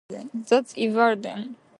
[0.49, 1.57] That's Eve Arden.